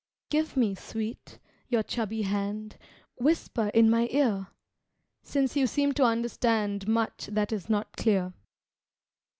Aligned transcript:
Give 0.31 0.57
me, 0.57 0.73
sweet, 0.73 1.37
your 1.69 1.83
chubby 1.83 2.23
hand, 2.23 2.79
Whisper 3.19 3.67
in 3.67 3.87
my 3.87 4.07
ear, 4.09 4.47
Since 5.21 5.55
you 5.55 5.67
seem 5.67 5.91
to 5.93 6.03
understand 6.03 6.87
Much 6.87 7.27
that 7.31 7.51
is 7.51 7.69
not 7.69 7.95
clear. 7.97 8.33